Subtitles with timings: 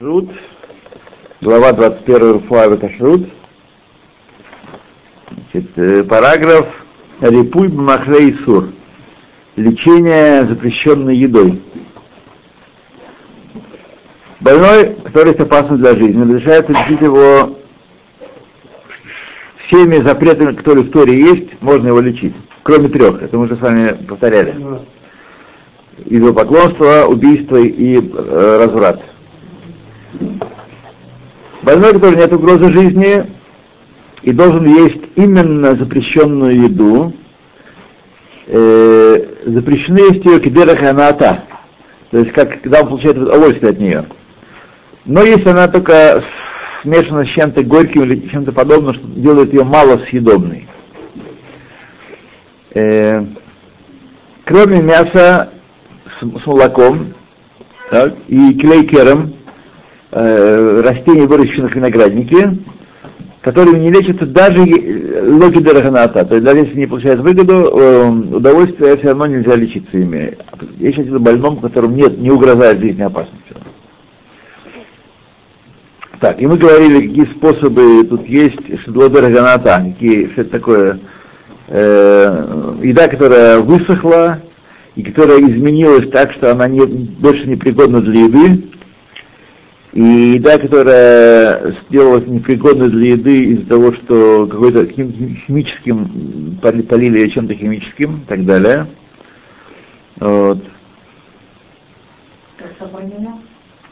[0.00, 0.30] Кашрут,
[1.42, 3.28] глава 21 Руфуава Кашрут,
[5.52, 6.68] Значит, э, параграф
[7.20, 8.70] Рипуй Махлей Сур.
[9.56, 11.60] Лечение запрещенной едой.
[14.40, 17.58] Больной, который есть опасен для жизни, разрешается лечить его
[19.66, 22.34] всеми запретами, которые в Торе есть, можно его лечить.
[22.62, 24.54] Кроме трех, это мы уже с вами повторяли.
[26.06, 29.09] Идолопоклонство, убийство и э, разврат.
[31.62, 33.26] Больной, который нет угрозы жизни
[34.22, 37.12] и должен есть именно запрещенную еду,
[38.46, 41.44] э, запрещены есть ее кидерах аната,
[42.10, 44.06] то есть как, когда он получает удовольствие от нее.
[45.04, 46.22] Но если она только
[46.82, 50.66] смешана с чем-то горьким или чем-то подобным, что делает ее мало съедобной.
[52.74, 53.24] Э,
[54.44, 55.50] кроме мяса
[56.20, 57.14] с, с молоком
[57.90, 59.34] так, и клейкером,
[60.12, 62.58] э, растений, выращенных в винограднике,
[63.40, 66.24] которыми не лечатся даже локи дорогоната.
[66.24, 70.36] То есть даже если не получает выгоду, э, удовольствие все равно нельзя лечиться ими.
[70.78, 73.54] Я сейчас о больном, которому нет, не угрожает жизнь опасности.
[76.20, 81.00] Так, и мы говорили, какие способы тут есть шедлодорогоната, какие, что это такое,
[81.68, 84.40] э, еда, которая высохла,
[84.96, 88.64] и которая изменилась так, что она не, больше не пригодна для еды,
[89.92, 97.54] и еда, которая сделалась непригодной для еды из-за того, что какой-то химическим полили ее чем-то
[97.54, 98.86] химическим и так далее.
[100.20, 100.58] Вот.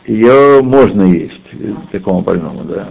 [0.07, 1.43] Ее можно есть,
[1.91, 2.89] такому больному, да.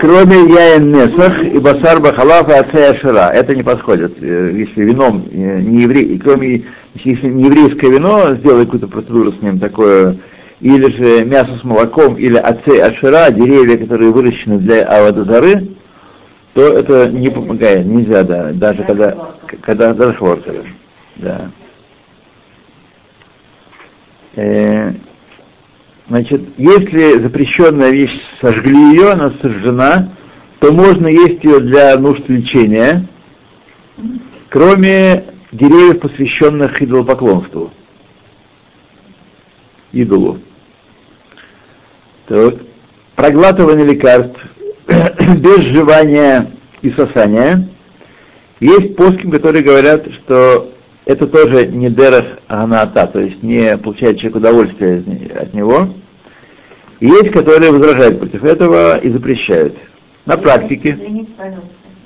[0.00, 3.30] Кроме яин несах и басар бахалаф и ацея шира.
[3.32, 4.20] Это не подходит.
[4.20, 10.16] Если вином не еврей, кроме если не еврейское вино, сделай какую-то процедуру с ним такое
[10.62, 15.70] или же мясо с молоком, или отцей ашира, деревья, которые выращены для авадазары,
[16.54, 20.52] то это не помогает, нельзя, да, даже когда, когда даже хворка,
[21.16, 21.50] да.
[24.36, 24.92] Э,
[26.08, 30.12] значит, если запрещенная вещь сожгли ее, она сожжена,
[30.60, 33.08] то можно есть ее для нужд лечения,
[34.48, 37.72] кроме деревьев, посвященных идолопоклонству,
[39.90, 40.38] идолу.
[42.26, 42.54] Так.
[43.16, 44.40] Проглатывание лекарств
[44.86, 46.50] без жевания
[46.80, 47.68] и сосания.
[48.60, 50.72] Есть плоским, которые говорят, что
[51.04, 55.04] это тоже не дерах аната, то есть не получает человек удовольствие
[55.36, 55.88] от него.
[57.00, 59.76] И есть, которые возражают против этого и запрещают.
[60.24, 60.96] На практике.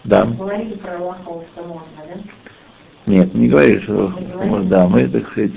[0.04, 0.24] Да.
[0.24, 2.20] Говорили про что можно, да?
[3.06, 4.12] Нет, не говорили, что
[4.44, 5.52] может, да, мы, так сказать,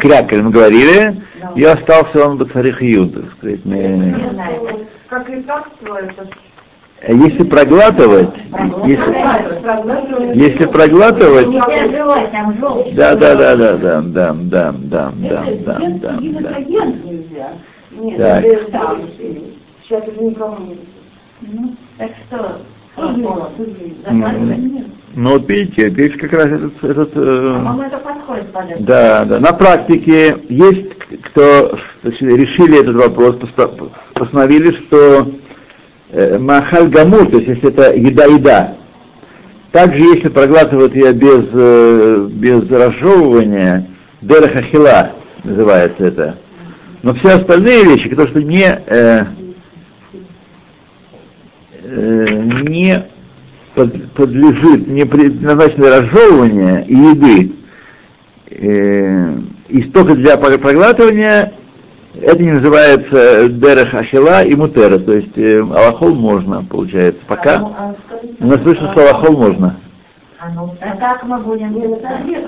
[0.00, 1.52] крякали, мы говорили, да.
[1.54, 3.64] и остался он Бацарих Юд, так сказать.
[3.64, 4.14] Мы...
[5.08, 6.28] Как лекарство это
[7.02, 8.28] а если проглатывать,
[8.84, 11.50] если, если проглатывать,
[12.94, 16.18] да, да, да, да, да, да, да, да, да, да, да,
[17.20, 17.54] да.
[18.18, 18.44] Так.
[19.82, 20.56] Сейчас уже никому
[21.40, 22.60] не Так что,
[25.12, 26.84] ну вот видите, здесь как раз этот...
[26.84, 28.46] этот э, это подходит
[28.80, 29.40] да, да.
[29.40, 33.36] На практике есть кто решили этот вопрос,
[34.14, 35.32] постановили, что
[36.10, 38.76] э, махаль гамур, то есть если это еда-еда,
[39.72, 43.88] также если проглатывают ее без, э, без разжевывания,
[44.20, 45.12] дерахахила
[45.44, 46.36] называется это.
[47.02, 49.24] Но все остальные вещи, которые что не, э,
[51.96, 53.04] не
[53.74, 57.52] под, подлежит не предназначено разжевывания и еды,
[58.50, 61.52] э, и только для проглатывания,
[62.20, 67.56] это не называется дерех ашила и мутера, то есть э, алахол можно, получается, пока.
[67.56, 67.94] А,
[68.40, 69.76] а, нас слышно, что алахол можно.
[70.42, 70.48] А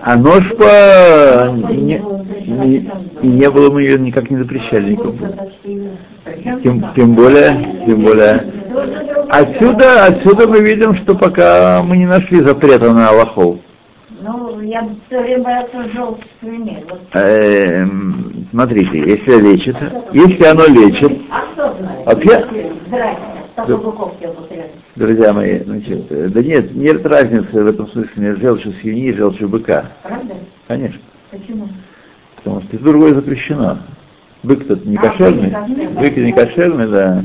[0.03, 2.03] А ножпа не,
[2.47, 2.91] не,
[3.23, 5.19] не было, мы ее никак не запрещали никому.
[6.63, 8.47] Тем, тем более, тем более.
[9.33, 13.61] Отсюда, отсюда мы видим, что пока мы не нашли запрета на Аллахов.
[14.21, 16.85] Ну, я все время боялся желтых свиней.
[17.15, 19.77] Эм, смотрите, если лечит,
[20.13, 21.19] если оно лечит.
[21.31, 21.77] А что?
[22.05, 22.47] Вообще,
[24.97, 29.49] Друзья мои, значит, да нет, нет разницы в этом смысле между желчью свиньи и желчью
[29.49, 29.87] быка.
[30.03, 30.35] Правда?
[30.69, 31.01] Конечно.
[31.31, 31.69] Почему?
[32.37, 33.79] Потому что это другое запрещено.
[34.43, 35.55] Бык-то не а, кошерный,
[35.95, 37.25] бык не кошерный, да.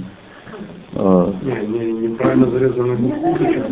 [0.98, 1.36] Вот.
[1.44, 3.64] Не, не, неправильно зарезанный курочек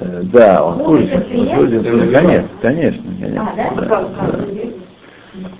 [0.00, 1.26] э, Да, он курочек.
[1.30, 3.48] Конечно, конечно, конечно.
[3.56, 3.86] А, да?
[3.88, 4.40] Да, да.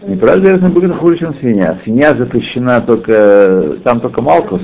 [0.06, 1.78] Неправильно зарезанный бык это хуже, чем свинья.
[1.82, 4.60] Свинья запрещена только, там только малкус,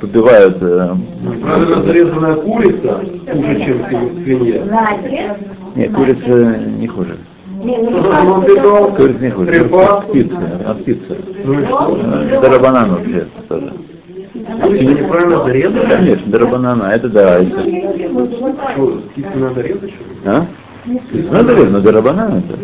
[0.00, 0.56] подбивают.
[0.62, 0.94] Э,
[1.42, 3.00] Правильно зарезанная курица
[3.30, 3.84] хуже, чем
[4.24, 4.62] свинья.
[5.76, 7.18] нет, курица не хуже.
[7.60, 9.64] Ломбидо, Курица не хуже.
[10.08, 11.16] Птица, а птица.
[11.44, 11.98] Ну и что?
[12.00, 13.72] Э, Дарабанан вообще тоже.
[14.46, 15.88] Свинья неправильно зарезана?
[15.88, 17.38] Конечно, дарабанана, это да.
[17.40, 20.16] это- Что, птицу надо резать, что ли?
[20.24, 20.46] А?
[21.32, 22.58] Надо резать, но дарабанан это.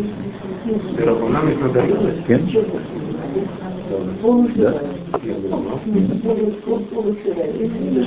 [1.29, 2.25] Нам их надо резать?
[2.25, 2.61] Конечно.
[4.55, 4.73] Да.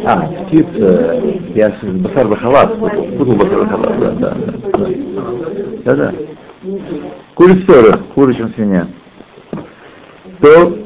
[0.05, 1.23] А, птица,
[1.55, 4.35] я с басар бахалат, путал басар бахалат, да, да,
[4.73, 4.89] да.
[5.85, 6.15] Да, да.
[7.35, 8.87] Курица хуже, чем свинья.
[10.41, 10.77] То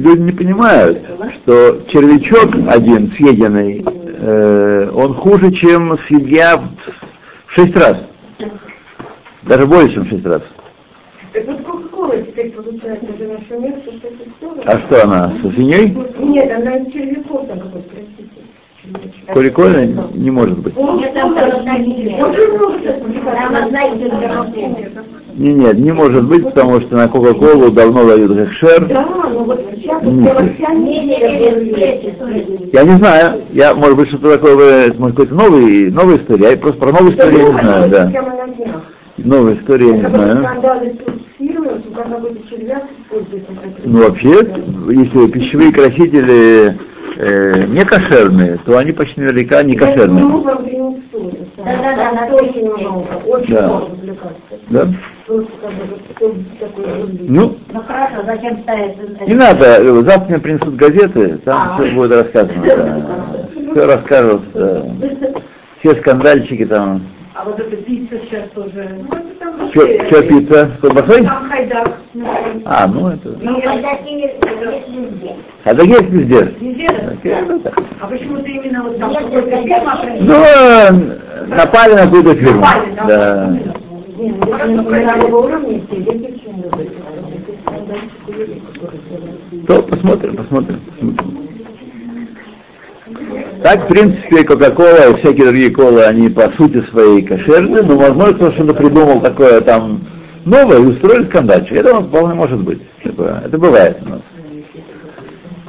[0.00, 0.98] люди не понимают,
[1.34, 7.98] что червячок один съеденный, э, он хуже, чем свинья в шесть раз.
[9.42, 10.42] Даже больше, чем в шесть раз.
[11.32, 14.62] Так вот Кока-Кола теперь получается же наша место, что это все.
[14.64, 15.96] А что она, со свиньей?
[16.18, 18.40] Нет, она там какой-то, простите.
[19.32, 20.76] Коликольна не может быть.
[20.76, 21.50] Нет, там много
[22.80, 28.36] сейчас Там одна из Не, нет, не может быть, потому что на Кока-Колу давно дают
[28.36, 28.86] хэкшер.
[28.86, 30.02] Да, ну вот сейчас
[32.72, 36.80] Я не знаю, я, может быть, что-то такое, может, какой-то новый, новая история, я просто
[36.80, 38.82] про новую историю я не знаю, да.
[39.24, 40.46] Новая история я не знаю.
[43.84, 46.78] Ну, вообще, если пищевые красители
[47.16, 50.24] э, не кошерные, то они почти наверняка не кошерные.
[53.48, 53.82] Да.
[54.70, 54.88] Да?
[57.28, 59.28] Ну, Ну хорошо, зачем ставить?
[59.28, 61.82] не надо, завтра мне принесут газеты, там А.
[61.82, 62.64] все будет рассказано.
[62.64, 63.16] да.
[63.70, 64.82] Все расскажут, да.
[65.78, 67.02] все скандальчики там.
[67.40, 68.86] А вот эта пицца сейчас тоже.
[68.98, 70.70] Ну, это там Что вообще- пицца?
[70.76, 71.24] С колбасой?
[71.24, 71.98] Там хайдак.
[72.66, 73.28] А, ну это.
[73.40, 75.36] Ну, когда есть везде.
[75.64, 76.54] А так есть везде.
[76.60, 76.88] Везде,
[77.24, 77.40] да?
[77.48, 77.62] Ну.
[78.00, 79.98] А почему-то именно вот там какой-то это фирма.
[80.20, 80.90] Ну, э,
[81.46, 82.60] напали на какую-то фирму.
[82.60, 83.46] Напали, да.
[83.48, 85.02] Ну, почему
[88.36, 89.66] любят.
[89.66, 91.39] То посмотрим, посмотрим.
[93.62, 98.34] Так, в принципе, Кока-Кола и всякие другие колы, они по сути своей кошерны, но, возможно,
[98.34, 100.00] кто что-то придумал такое там
[100.46, 101.76] новое и устроил скандальчик.
[101.76, 102.80] Это вполне может быть.
[103.02, 103.42] Такое.
[103.44, 104.20] Это бывает у нас.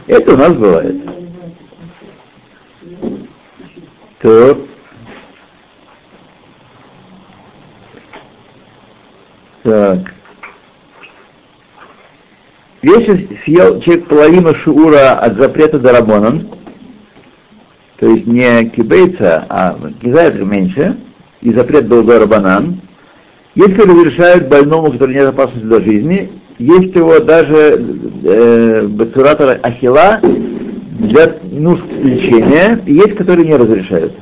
[0.08, 0.96] Это у нас бывает.
[4.22, 4.58] То.
[9.64, 10.14] Так.
[12.82, 16.48] Если съел человек половину шуура от запрета Дарабонан,
[18.02, 20.98] то есть не кибейца, а кизает меньше,
[21.40, 22.82] и запрет был Дарабанан,
[23.54, 27.80] если разрешают больному, который нет опасности для жизни, есть его даже
[28.24, 34.16] э, бацуратор ахила для нужд лечения, и есть, которые не разрешают.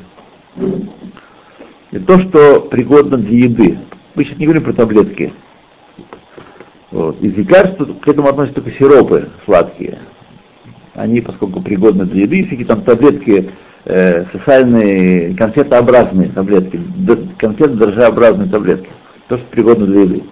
[1.92, 3.80] Это то, что пригодно для еды.
[4.14, 5.32] Мы сейчас не говорим про таблетки.
[6.92, 7.22] Вот.
[7.22, 10.00] Из лекарств к этому относятся только сиропы сладкие.
[10.96, 13.52] Они, поскольку пригодны для еды, всякие там таблетки,
[13.90, 18.90] э, социальные, конфетообразные таблетки, д- конфетно-дрожжеобразные таблетки.
[19.28, 20.24] То, что пригодно для еды.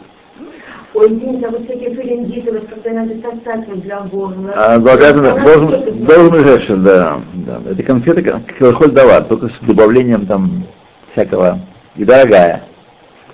[0.94, 4.54] Ой, извините, а вот всякие фарингиты, вот когда надо сосать для горла.
[4.56, 7.62] А, благодарен, должен, должен да, да.
[7.70, 10.64] Это конфета как давар, только с добавлением там
[11.12, 11.60] всякого.
[11.96, 12.64] И дорогая.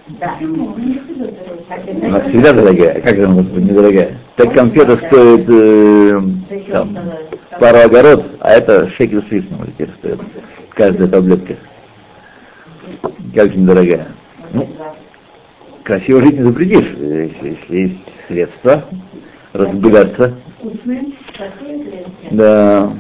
[0.08, 0.38] Да.
[2.04, 3.02] Она всегда дорогая.
[3.02, 4.18] Как же она может быть недорогая?
[4.36, 6.22] Так конфета стоит э,
[6.72, 6.98] там,
[7.60, 10.20] пару огород, а это шекель с лишним теперь стоит.
[10.72, 11.56] Каждая таблетка.
[13.34, 14.08] Как же недорогая.
[14.52, 14.68] Ну,
[15.84, 18.84] красиво жить не запретишь, если, если есть средства
[19.54, 20.36] разбегаться.
[22.32, 22.92] Да.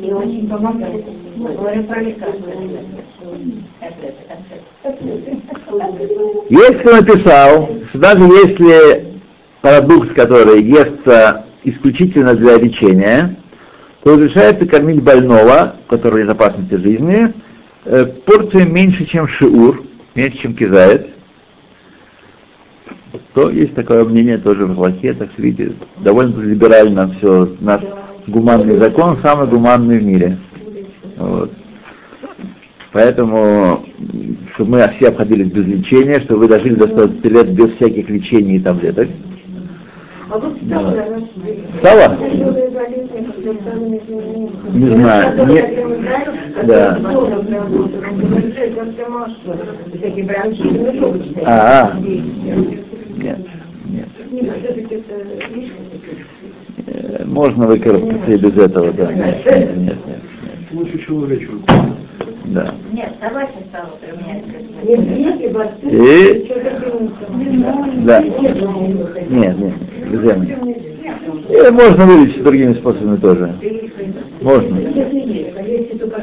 [0.00, 1.04] И очень помогает.
[1.36, 2.50] Говорю про лекарства.
[6.48, 9.12] Если он написал, что даже если
[9.60, 13.36] продукт, который естся исключительно для лечения,
[14.02, 17.32] то разрешается кормить больного, который из опасности жизни,
[17.84, 19.84] э, порцию меньше, чем шиур,
[20.14, 21.12] меньше, чем кизает,
[23.34, 27.82] то есть такое мнение тоже в Аллахе, так видите, довольно либерально все, наш
[28.26, 30.38] гуманный закон самый гуманный в мире.
[31.22, 31.50] Вот.
[32.92, 33.84] Поэтому,
[34.54, 38.56] чтобы мы все обходились без лечения, чтобы вы дожили до 120 лет без всяких лечений
[38.56, 39.08] и таблеток.
[40.28, 40.96] А вот стало,
[41.78, 42.18] Стало?
[44.72, 46.98] Не знаю, не- да.
[51.44, 51.98] А, а.
[52.00, 53.38] Нет.
[53.86, 54.08] нет.
[56.86, 59.12] Э, Можно выкарабкаться и без этого, да.
[59.12, 59.76] Нет, нет,
[60.06, 60.11] нет.
[60.72, 60.84] Нет.
[60.84, 61.54] Лучше человечку.
[62.46, 62.74] Да.
[62.92, 64.44] Нет, собака стала применять.
[64.84, 66.48] Нет, дети, борцы, И-
[68.04, 68.20] Да.
[68.20, 69.74] Нет, нет,
[70.10, 70.48] друзья мои.
[71.48, 73.54] И можно вылечить другими способами тоже.
[74.40, 74.80] Можно.
[74.80, 76.22] Только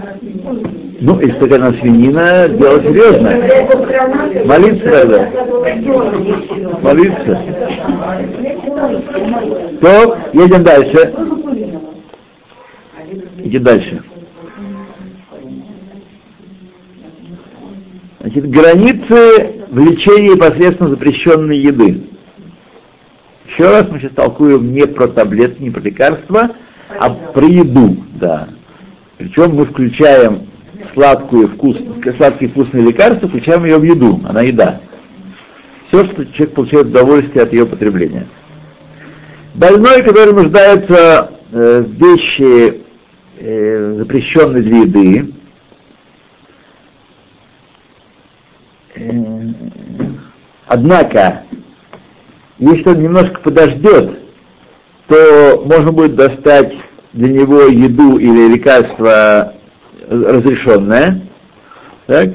[1.02, 4.46] Ну, если только на свинина, дело серьезное.
[4.46, 5.30] Молиться тогда.
[6.82, 7.40] Молиться.
[9.82, 11.14] То, едем дальше.
[13.44, 14.04] Идем дальше.
[18.30, 22.04] Значит, границы влечения непосредственно запрещенной еды.
[23.48, 26.52] Еще раз мы сейчас толкуем не про таблетки, не про лекарства,
[27.00, 28.50] а про еду, да.
[29.18, 30.48] Причем мы включаем
[30.94, 31.78] сладкую вкус,
[32.18, 34.80] сладкие вкусные лекарства, включаем ее в еду, она еда.
[35.88, 38.28] Все, что человек получает удовольствие от ее потребления.
[39.56, 42.82] Больной, который нуждается э, в вещи,
[43.40, 45.34] э, запрещенной для еды,
[50.68, 51.44] однако,
[52.58, 54.20] если он немножко подождет,
[55.08, 56.74] то можно будет достать
[57.14, 59.54] для него еду или лекарство
[60.10, 61.22] разрешенное,
[62.08, 62.30] так,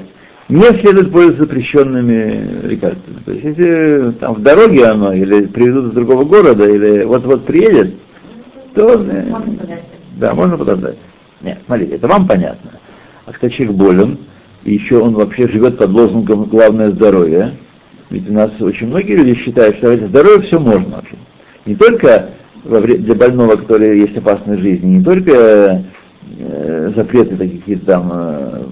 [0.48, 3.18] не следует пользоваться запрещенными лекарствами.
[3.24, 7.94] То есть если там в дороге оно, или привезут из другого города, или вот-вот приедет,
[8.74, 9.24] то э,
[10.16, 10.96] да, можно подождать.
[11.40, 12.72] Нет, смотрите, это вам понятно.
[13.26, 14.18] А когда человек болен,
[14.64, 17.52] и еще он вообще живет под лозунгом «главное здоровье»,
[18.10, 21.16] ведь у нас очень многие люди считают, что ради здоровья все можно вообще.
[21.66, 22.30] Не только
[22.64, 25.84] для больного, который есть опасность жизни, не только
[26.38, 28.62] э, запреты такие там э,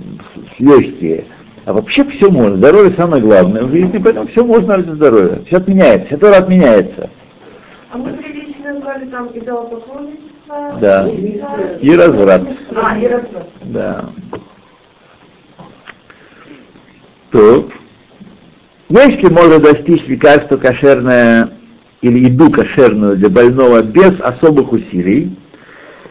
[0.59, 1.25] легкие,
[1.65, 2.57] а вообще все можно.
[2.57, 5.41] Здоровье самое главное в жизни, поэтому все можно ради здоровья.
[5.47, 7.11] Все отменяется, все тоже отменяется.
[7.93, 10.79] А мы прилично назвали там идолопоклонничество.
[10.81, 11.09] Да.
[11.09, 11.41] И-
[11.83, 12.43] И разврат.
[12.75, 13.49] А, и разврат.
[13.65, 14.05] Да.
[17.33, 17.71] То,
[18.91, 21.51] если можно достичь лекарства кошерное
[22.03, 25.35] или еду кошерную для больного без особых усилий,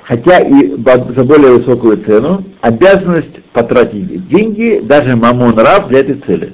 [0.04, 6.54] хотя и за более высокую цену, обязанность потратить деньги, даже мамон раб для этой цели.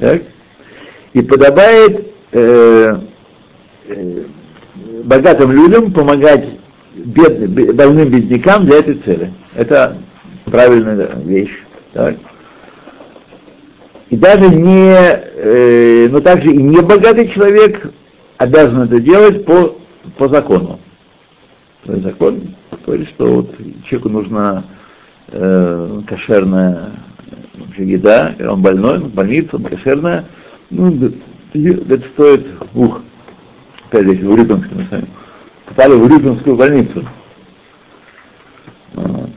[0.00, 0.22] Так?
[1.12, 2.98] И подобает э,
[3.88, 4.24] э,
[5.04, 6.48] богатым людям помогать
[6.94, 9.32] бедным, бе- больным беднякам для этой цели.
[9.54, 9.98] Это
[10.46, 11.62] правильная вещь.
[11.92, 12.16] Так?
[14.08, 17.92] И даже не, э, но также и не богатый человек
[18.38, 19.76] обязан это делать по,
[20.16, 20.78] по закону.
[21.84, 24.64] То есть закон говорит, что вот человеку нужна
[25.28, 26.92] э, кошерная
[27.26, 30.26] э, вообще еда, он больной, он в больнице, он кошерная,
[30.70, 30.94] ну,
[31.52, 33.00] это стоит, ух,
[33.88, 35.08] опять здесь в Урюпинске мы с вами
[35.64, 37.04] попали в Урюпинскую больницу.
[38.94, 39.30] Вот.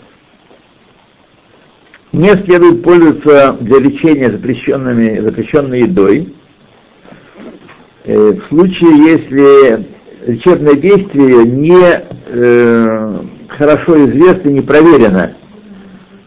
[2.12, 6.34] Не следует пользоваться для лечения запрещенными, запрещенной едой.
[8.06, 9.86] Э, в случае, если
[10.26, 15.34] лечебное действие не э, хорошо известно, не проверено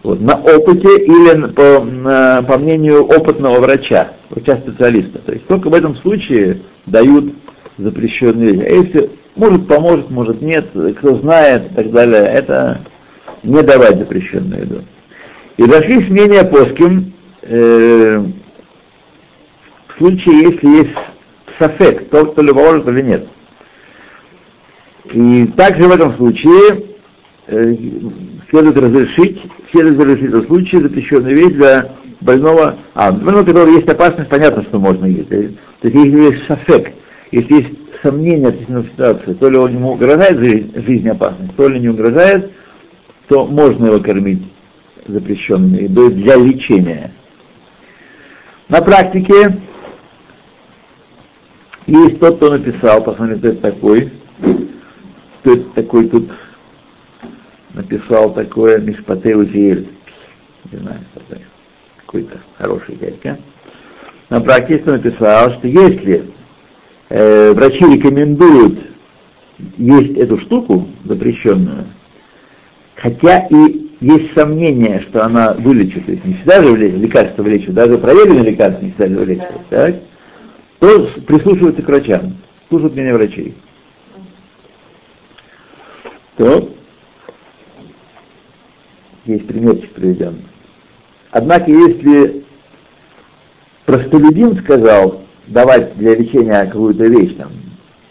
[0.04, 5.18] вот, на опыте или по, на- по мнению опытного врача, врача-специалиста.
[5.18, 7.34] То есть только в этом случае дают
[7.76, 8.66] запрещенные вещи.
[8.66, 12.82] А если может поможет, может нет, кто знает и так далее, это
[13.42, 14.82] не давать запрещенную еду.
[15.62, 18.18] И дошлись мнения плоским э,
[19.86, 20.96] в случае, если есть
[21.56, 23.28] сафек, то, то ли поможет или нет.
[25.12, 26.96] И также в этом случае
[27.46, 27.76] э,
[28.50, 29.40] следует разрешить,
[29.70, 34.64] следует разрешить в этом случае запрещенную вещь для больного, а, больного, у есть опасность, понятно,
[34.64, 35.28] что можно есть.
[35.28, 36.90] То есть если есть сафек,
[37.30, 37.70] если есть
[38.02, 42.50] сомнения относительно ситуации, то ли он ему угрожает жи- жизни опасность, то ли не угрожает,
[43.28, 44.51] то можно его кормить
[45.06, 47.12] запрещенной едой для лечения.
[48.68, 49.60] На практике
[51.86, 54.12] есть тот, кто написал, посмотрите, кто это такой,
[55.40, 56.30] кто это такой тут
[57.74, 59.88] написал такое Мишпате Узиэль,
[60.70, 61.00] не знаю,
[61.98, 63.38] какой-то хороший дядька.
[64.28, 66.30] На практике написал, что если
[67.08, 68.78] э, врачи рекомендуют
[69.76, 71.86] есть эту штуку запрещенную,
[72.96, 77.98] хотя и есть сомнение, что она вылечит, то есть не всегда же лекарства вылечат, даже
[77.98, 79.94] проверенные лекарства не всегда же вылечат, так?
[80.80, 82.36] то прислушиваются к врачам,
[82.68, 83.54] слушают мнение врачей.
[86.36, 86.68] То
[89.24, 90.42] есть примерчик приведен.
[91.30, 92.44] Однако, если
[93.86, 97.52] простолюдин сказал, давать для лечения какую-то вещь, там,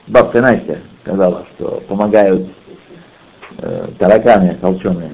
[0.08, 2.48] бабка Настя сказала, что помогают
[3.58, 5.12] э, тараканы толченые,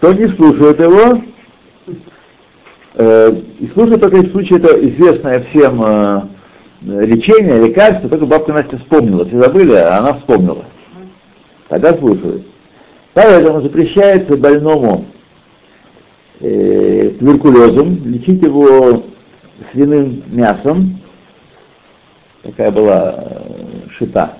[0.00, 1.22] то не слушают его,
[2.94, 6.22] э, и слушают только в случае это известное всем э,
[6.82, 10.64] лечение, лекарство, только бабка Настя вспомнила, все забыли, а она вспомнила.
[11.68, 12.46] Тогда слушают.
[13.14, 15.06] Поэтому запрещается больному
[16.40, 19.04] э, туберкулезом лечить его
[19.72, 21.00] свиным мясом,
[22.42, 24.38] такая была э, шита,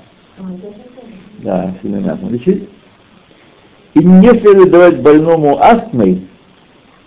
[1.39, 2.69] да, свиным мясом лечить,
[3.99, 6.29] и не следует давать больному астмой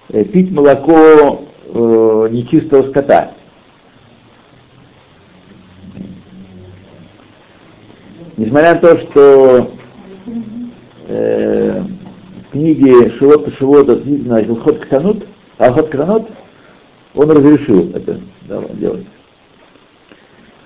[0.10, 3.32] э, пить молоко э, нечистого скота.
[8.36, 9.72] Несмотря на то, что
[11.08, 16.30] э, в книге Шивот Шивота значит, Ход Ктанут, а Ход Кранот,
[17.14, 18.20] он разрешил это
[18.74, 19.06] делать.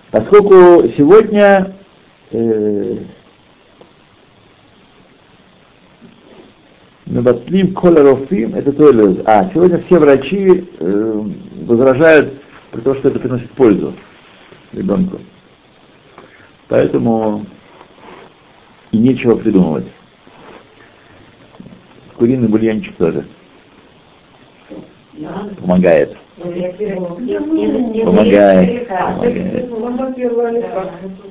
[0.09, 1.75] Поскольку сегодня
[2.31, 2.97] э,
[7.05, 8.89] Мебатлим колерофим, это то
[9.25, 11.23] А, сегодня все врачи э,
[11.65, 13.93] возражают при том, что это приносит пользу
[14.71, 15.19] ребенку.
[16.67, 17.45] Поэтому
[18.91, 19.85] и нечего придумывать.
[22.17, 23.25] Куриный бульончик тоже
[25.61, 26.15] помогает.
[26.37, 26.77] Помогает.
[28.03, 28.87] Помогает.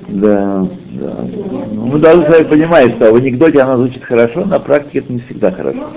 [0.07, 1.27] Да, да.
[1.71, 5.13] Ну, мы должны с вами понимать, что в анекдоте она звучит хорошо, на практике это
[5.13, 5.89] не всегда хорошо.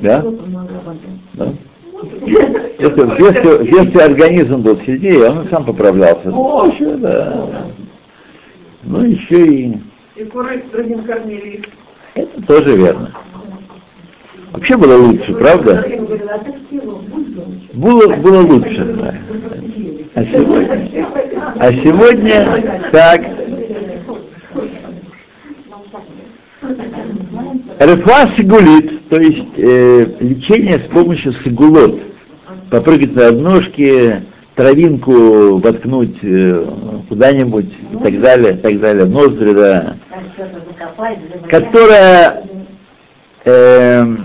[0.00, 0.24] Да?
[1.34, 1.52] Да?
[2.78, 6.28] Если в детстве организм был сильнее, он сам поправлялся.
[6.28, 7.66] Ну, еще, да.
[8.82, 9.78] Ну, еще и...
[10.16, 11.62] И куры другим кормили.
[12.14, 13.10] Это тоже верно.
[14.54, 15.84] Вообще было лучше, правда?
[17.72, 19.14] Было, было лучше, да.
[20.14, 21.08] А сегодня,
[21.58, 23.20] а сегодня так.
[27.80, 32.00] Рефа сигулит, то есть э, лечение с помощью сигулот.
[32.70, 34.22] Попрыгать на одножке,
[34.54, 36.64] травинку воткнуть э,
[37.08, 39.96] куда-нибудь и так далее, так далее, ноздри, да.
[41.48, 42.44] Которая
[43.44, 44.16] э,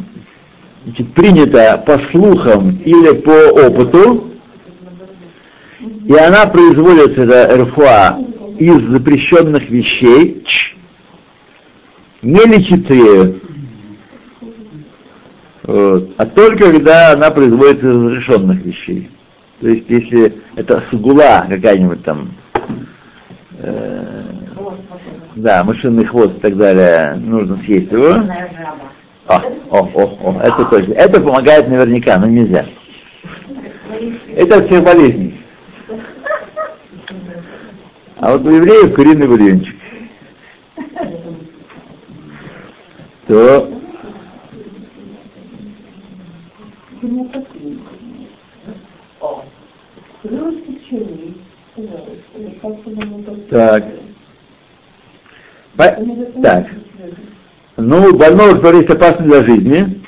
[0.85, 4.31] значит, принята по слухам или по опыту,
[6.05, 8.19] и она производится, это РФА,
[8.57, 10.75] из запрещенных вещей, ч,
[12.21, 13.41] не лечит ею,
[15.63, 19.09] вот, а только когда она производится из разрешенных вещей.
[19.61, 22.31] То есть, если это сугула какая-нибудь там,
[23.59, 24.23] э,
[25.35, 28.23] да, мышиный хвост и так далее, нужно съесть его.
[29.29, 30.93] О, о, о, о, это точно.
[30.93, 32.65] Это помогает наверняка, но нельзя.
[34.35, 35.39] Это от всех болезней.
[38.17, 39.75] А вот у евреев куриный бульончик.
[43.27, 43.69] То
[53.51, 53.85] так.
[55.77, 55.83] По...
[56.41, 56.67] Так.
[57.79, 60.01] Ну, больного, есть опасно для жизни,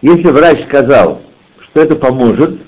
[0.00, 1.20] если врач сказал,
[1.60, 2.60] что это поможет,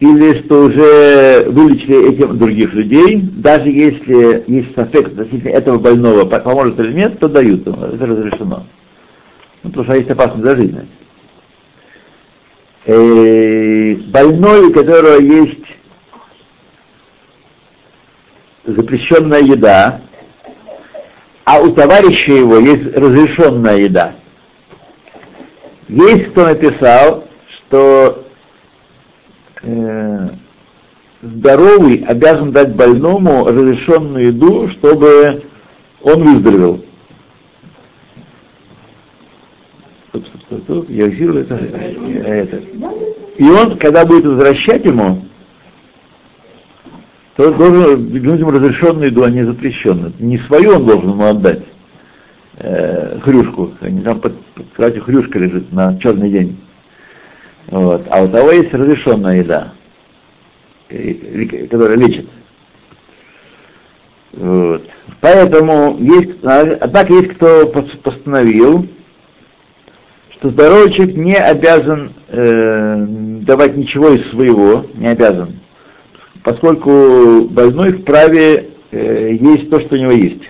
[0.00, 6.78] или что уже вылечили этим других людей, даже если есть софект относительно этого больного, поможет
[6.80, 8.66] или нет, то дают ему, это разрешено.
[9.62, 10.86] Ну, потому что есть опасность для жизни.
[12.84, 15.64] Э, больной, у которого есть
[18.64, 20.02] запрещенная еда,
[21.46, 24.16] а у товарища его есть разрешенная еда.
[25.88, 28.26] Есть кто написал, что
[29.62, 30.28] э,
[31.22, 35.44] здоровый обязан дать больному разрешенную еду, чтобы
[36.02, 36.84] он выздоровел.
[40.88, 42.56] Я это, это.
[43.36, 45.22] И он, когда будет возвращать ему,
[47.36, 50.12] то он должен ему разрешенную еду, а не запрещенную.
[50.18, 51.62] Не свою он должен ему отдать,
[52.56, 53.72] э, хрюшку.
[53.78, 56.58] Там под, под кроватью хрюшка лежит на черный день.
[57.66, 58.06] Вот.
[58.08, 59.72] А у того есть разрешенная еда,
[61.68, 62.26] которая лечит.
[64.32, 64.88] Вот.
[65.20, 68.86] Поэтому есть, однако есть кто постановил,
[70.30, 73.06] что здоровый человек не обязан э,
[73.42, 75.60] давать ничего из своего, не обязан
[76.46, 80.48] поскольку больной вправе э, есть то, что у него есть.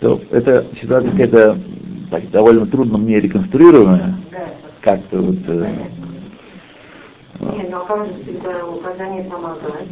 [0.00, 1.58] То это ситуация какая-то
[2.10, 4.16] так, довольно трудно мне реконструируемая,
[4.82, 5.72] как-то вот, э,
[7.40, 9.88] Не, ну а как же всегда указание помогать?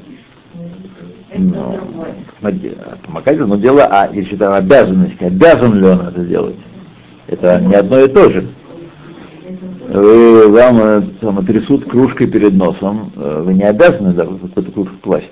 [1.30, 2.14] Это Ну, другое.
[2.38, 6.56] смотри, помогать но дело, а если там обязанность, обязан ли он это делать?
[7.28, 8.46] Это не одно и то же.
[9.92, 14.96] Вы, вам э, там, трясут кружкой перед носом, э, вы не обязаны даже какую-то кружку
[15.02, 15.26] класть.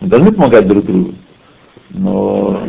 [0.00, 1.14] Вы должны помогать друг другу.
[1.90, 2.60] Но,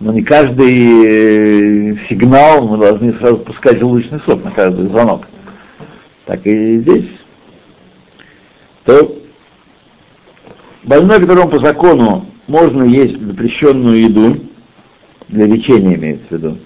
[0.00, 5.26] но не каждый э, сигнал мы должны сразу пускать желудочный сок на каждый звонок.
[6.26, 7.08] Так и здесь.
[8.84, 9.16] То
[10.82, 14.36] больной, которому по закону можно есть запрещенную еду,
[15.28, 16.58] для лечения имеется в виду,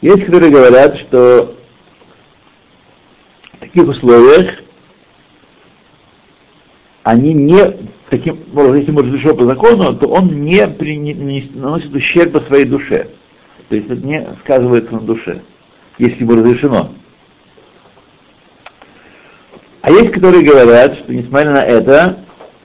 [0.00, 1.56] есть, которые говорят, что
[3.72, 4.62] таких условиях
[7.02, 7.76] они не
[8.10, 12.64] таким образом, если ему разрешено по закону, то он не, при, не, наносит ущерба своей
[12.64, 13.08] душе.
[13.68, 15.42] То есть это не сказывается на душе,
[15.98, 16.90] если ему разрешено.
[19.82, 22.18] А есть, которые говорят, что несмотря на это,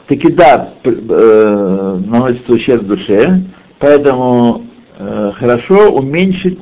[0.08, 3.44] таки да, э, наносится ущерб душе,
[3.80, 4.66] поэтому
[4.98, 6.60] э, хорошо уменьшить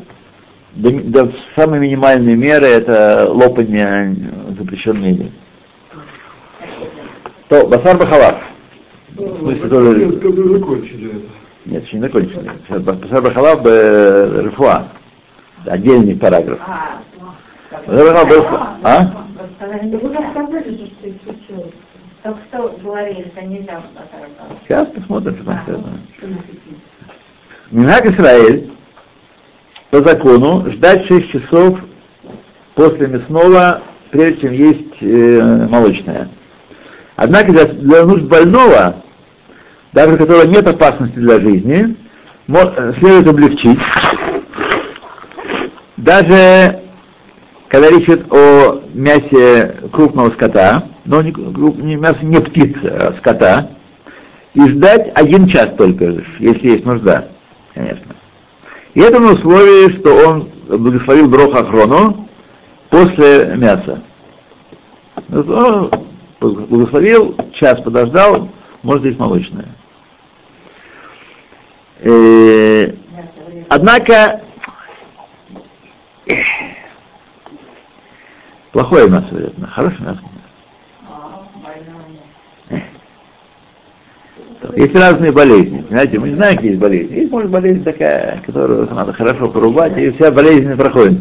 [0.75, 4.15] до, до самой минимальной меры это лопание
[4.57, 5.31] запрещенной еды.
[7.49, 8.37] То, басар бахалав.
[9.09, 10.05] В смысле, тоже...
[11.65, 12.49] Нет, еще не закончили.
[12.67, 14.87] Сейчас басар бахалав б рифуа.
[15.65, 16.59] Отдельный параграф.
[16.65, 17.01] А,
[17.85, 18.77] Басар бахалав б рифуа.
[18.83, 19.25] А?
[19.61, 19.69] ну.
[22.23, 23.83] Только что говорили, что нельзя.
[24.63, 25.99] Сейчас посмотрим, что там сказано.
[27.69, 28.72] Минхак Исраэль
[29.93, 31.77] по закону ждать 6 часов
[32.73, 36.29] после мясного, прежде чем есть э, молочное.
[37.15, 39.03] Однако для, для нужд больного,
[39.91, 41.95] даже у которого нет опасности для жизни,
[42.47, 43.79] э, следует облегчить.
[45.97, 46.79] Даже
[47.67, 51.31] когда речь идет о мясе крупного скота, но не,
[51.83, 53.69] не мясо не птицы, а скота,
[54.55, 57.27] и ждать один час только, если есть нужда,
[57.75, 58.15] конечно.
[58.93, 62.29] И это на условии, что он благословил Броха Ахрону
[62.89, 64.03] после мяса.
[65.29, 65.91] Вот он
[66.39, 68.49] благословил, час подождал,
[68.83, 69.67] может есть молочное.
[72.01, 72.93] Э,
[73.75, 74.41] Однако,
[78.71, 80.21] плохое мясо, вероятно, хорошее мясо.
[84.75, 85.81] Есть разные болезни.
[85.81, 87.15] Понимаете, мы не знаем, какие есть болезни.
[87.15, 91.19] Есть, может, болезнь такая, которую надо хорошо порубать, и вся болезнь проходит.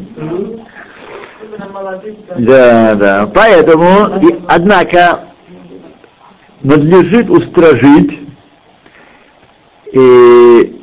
[1.58, 2.94] На молодых, да.
[2.94, 3.30] Да.
[3.34, 5.24] Поэтому, и, однако,
[6.62, 8.20] надлежит устражить
[9.92, 10.80] и,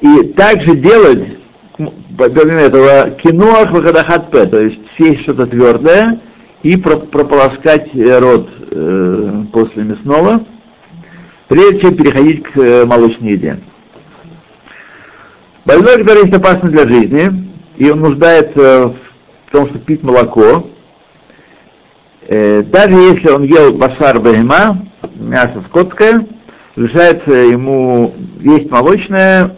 [0.00, 1.38] и также делать,
[1.78, 6.20] м, помимо этого, киноах вахадахатпе, то есть съесть что-то твердое
[6.62, 10.40] и про- прополоскать рот э, после мясного,
[11.52, 13.60] прежде чем переходить к э, молочной еде.
[15.66, 20.70] Больной, который есть опасен для жизни, и он нуждается в том, чтобы пить молоко,
[22.26, 24.86] э, даже если он ел басар бахима,
[25.16, 26.26] мясо скотское,
[26.74, 29.54] разрешается ему есть молочное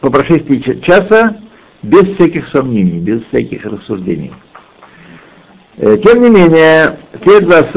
[0.00, 1.36] по прошествии ча- часа
[1.80, 4.32] без всяких сомнений, без всяких рассуждений.
[5.76, 7.68] Э, Тем не менее, следует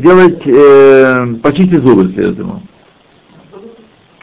[0.00, 2.62] сделать, э, почистить зубы следует ему.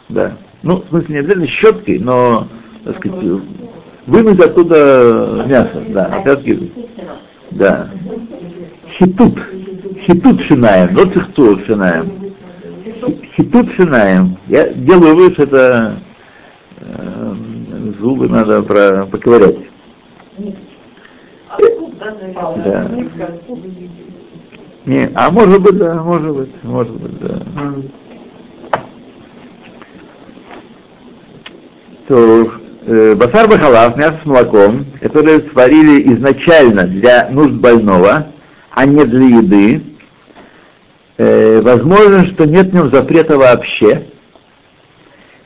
[0.09, 0.37] Да.
[0.63, 2.47] Ну, в смысле, не обязательно щеткой, но,
[2.83, 3.41] так сказать,
[4.07, 6.43] вынуть оттуда мясо, да, опять
[7.51, 7.89] да.
[8.97, 9.39] Хитут.
[10.05, 12.33] Хитут шинаем, но цихтур шинаем.
[13.35, 14.37] Хитут шинаем.
[14.47, 15.95] Я делаю вывод, это
[16.79, 17.33] э,
[17.99, 19.57] зубы надо про, поковырять.
[22.63, 22.91] Да.
[24.85, 27.41] Не, а может быть, да, может быть, может быть, да.
[32.07, 32.51] То
[32.85, 38.27] э, басар бахалав, мясо с молоком, которые сварили изначально для нужд больного,
[38.71, 39.83] а не для еды,
[41.17, 44.05] э, возможно, что нет в нем запрета вообще,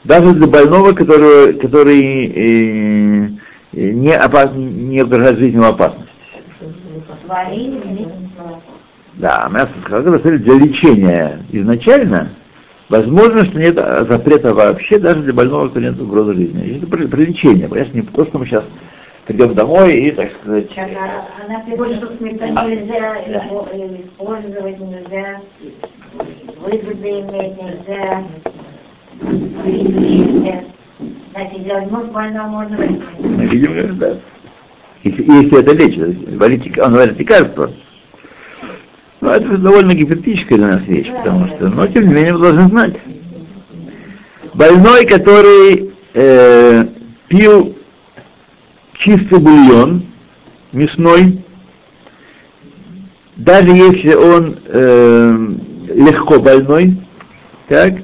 [0.03, 3.29] даже для больного, который, который э,
[3.73, 6.09] э, не, опас, не угрожает жизнью опасности.
[7.25, 8.61] Варили вместе с молоком.
[9.13, 9.69] Да, мясо
[10.39, 12.31] для лечения изначально,
[12.89, 16.77] возможно, что нет запрета вообще даже для больного, кто нет угрозы жизни.
[16.77, 18.65] Это при, лечении, понимаешь, не то, что мы сейчас
[19.25, 23.15] придем домой и, так сказать, Она, она больше сметану нельзя
[24.19, 25.41] использовать нельзя,
[26.61, 28.23] выгоды иметь нельзя.
[31.31, 32.77] Значит, может больного можно
[33.39, 34.17] мы видим, э, да.
[35.03, 37.71] Если, если это лечит, он варит лекарство.
[39.21, 42.69] Ну, это довольно гипотетическая для нас вещь, потому что, но тем не менее мы должны
[42.69, 42.95] знать.
[44.53, 46.85] Больной, который э,
[47.27, 47.77] пил
[48.93, 50.03] чистый бульон
[50.71, 51.43] мясной,
[53.35, 55.47] даже если он э,
[55.93, 56.97] легко больной,
[57.67, 57.95] так,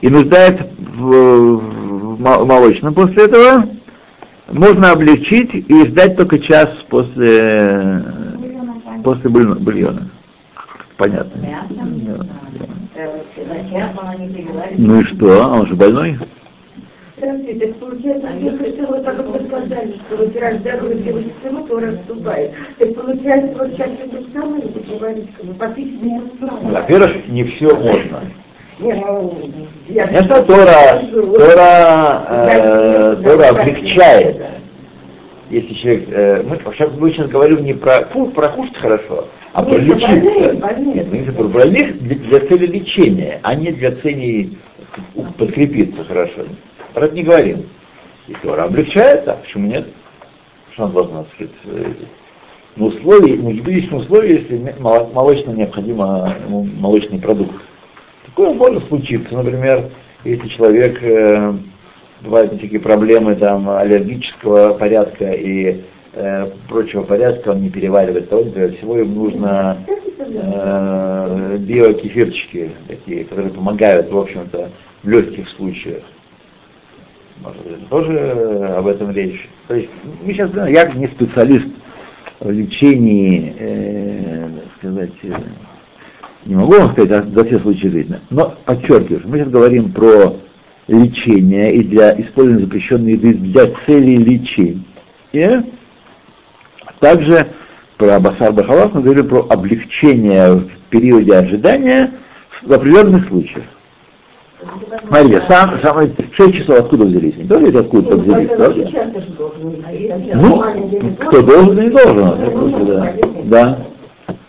[0.00, 1.56] и нуждается в,
[2.16, 3.68] в молочном после этого,
[4.50, 8.02] можно облегчить и ждать только час после,
[9.04, 10.08] после бульона.
[10.98, 11.40] Понятно.
[14.76, 15.42] Ну и что?
[15.44, 16.18] А он же больной?
[17.20, 21.80] Так получается, я хотела вот так вот сказать, что вот раз здоровье девушки само то
[21.80, 22.52] расступает.
[22.78, 26.00] Так получается, вот сейчас это самое, это говорить, как бы, попить
[26.62, 28.22] Во-первых, не все можно.
[28.78, 34.42] Конечно, Тора, Тора, э, Тора облегчает.
[35.50, 39.64] Если человек, э, мы, сейчас, мы сейчас говорим не про, фу, про кушать хорошо, а.
[39.64, 44.58] Нет, мы говорим про больных для, для цели лечения, а не для цели
[45.36, 46.42] подкрепиться хорошо.
[46.94, 47.66] Про это не говорим.
[48.26, 49.86] И Тора облегчает, а почему нет?
[50.72, 51.52] Что он должен сказать?
[52.76, 57.54] На условии, на юридическом условии, если молочно необходимо молочный продукт.
[58.26, 59.90] Такое может случиться, например,
[60.24, 61.54] если человек, э,
[62.20, 65.80] бывают всякие проблемы там, аллергического порядка и
[66.18, 69.78] э, прочего порядка, он не переваривает того, всего ему нужно
[70.18, 74.70] э, биокефирчики, такие, которые помогают, в общем-то,
[75.02, 76.02] в легких случаях.
[77.40, 78.18] Может быть, тоже
[78.76, 79.48] об этом речь.
[79.68, 79.88] То есть
[80.24, 81.68] мы сейчас, я не специалист
[82.40, 85.32] в лечении, э, сказать, э,
[86.46, 90.36] не могу вам сказать за, за все случаи жизни, но подчеркиваю, мы сейчас говорим про
[90.88, 95.64] лечение и для использования запрещенной еды для цели лечения.
[97.00, 97.48] Также
[97.96, 102.12] про Басар Бахалав мы говорим про облегчение в периоде ожидания
[102.62, 103.64] в определенных случаях.
[105.06, 107.36] Смотрите, сам, сам, 6 часов откуда взялись?
[107.36, 108.90] Не тоже это откуда-то взялись, правда?
[110.34, 110.64] Ну,
[111.20, 112.88] кто должен и не должен.
[112.88, 113.14] Да.
[113.44, 113.78] да.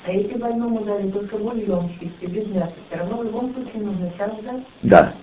[0.06, 4.12] А если больному дали только бульон чистый, без мяса, все равно в любом случае нужно
[4.18, 4.64] час ждать?
[4.82, 5.14] Да.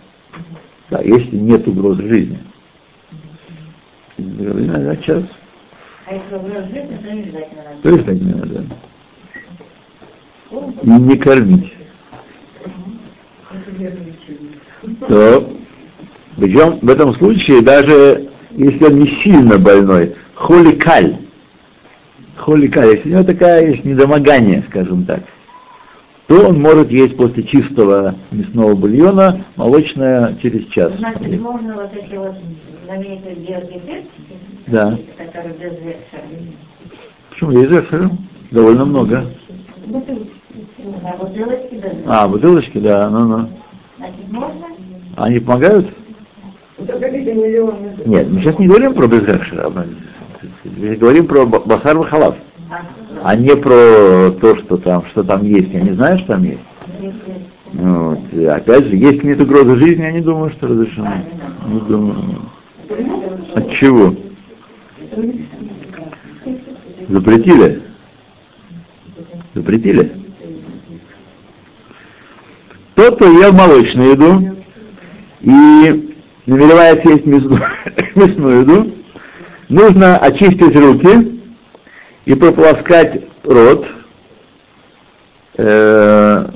[0.90, 2.38] Да, если нет угрозы жизни.
[4.18, 5.24] Надо час.
[6.06, 7.82] А если угроза жизни, то не ждать не надо.
[7.82, 8.64] То ждать не надо.
[10.82, 11.72] И не кормить.
[15.08, 15.52] То,
[16.36, 21.18] причем в этом случае даже если он не сильно больной, холикаль,
[22.36, 25.22] холика, если у него такая есть недомогание, скажем так,
[26.26, 30.92] то он может есть после чистого мясного бульона молочное через час.
[30.98, 32.34] Значит, можно вот эти вот
[32.84, 34.10] знаменитые биодефекты,
[34.66, 34.98] да.
[35.16, 36.16] которые без векса.
[37.30, 37.50] Почему?
[37.52, 38.10] Есть векса?
[38.50, 39.24] Довольно много.
[41.04, 43.48] А бутылочки без А, бутылочки, да, ну-ну.
[43.98, 44.66] Значит, можно?
[45.16, 45.86] Они помогают?
[46.78, 49.70] Нет, мы сейчас не говорим про безгрешера.
[50.64, 52.36] Мы говорим про басар халав,
[52.70, 52.82] а
[53.36, 55.70] не про то, что там, что там есть.
[55.72, 56.60] Я не знаю, что там есть.
[57.72, 58.18] Вот.
[58.48, 61.12] Опять же, если нет угрозы жизни, я не думаю, что разрешено.
[61.68, 62.16] Не думаю.
[63.54, 64.14] От чего?
[67.08, 67.82] Запретили?
[69.54, 70.12] Запретили?
[72.94, 74.56] Тот, кто ел молочную еду
[75.42, 77.60] и намеревается есть мясную,
[78.14, 78.92] мясную еду,
[79.68, 81.35] нужно очистить руки
[82.26, 83.86] и прополоскать рот,
[85.56, 86.46] э,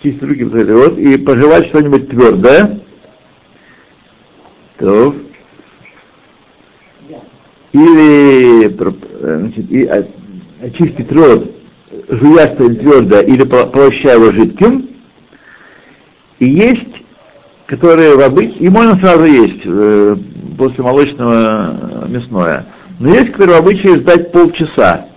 [0.00, 2.80] чистить руки, рот и пожевать что-нибудь твердое.
[4.78, 5.14] То.
[7.72, 9.84] Или значит, и
[10.62, 11.50] очистить рот,
[12.08, 14.90] жуя что-нибудь твердое или полощая его жидким.
[16.38, 17.02] И есть,
[17.66, 20.16] которые в обычном, и можно сразу есть, э,
[20.56, 22.66] после молочного мясное.
[23.02, 25.08] Но есть, которые в обычае ждать полчаса.